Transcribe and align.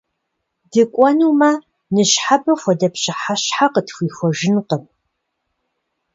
ДыкӀуэнумэ, 0.71 1.51
ныщхьэбэ 1.93 2.53
хуэдэ 2.61 2.87
пщыхьэщхьэ 2.93 3.65
къытхуихуэжынкъым! 3.73 4.83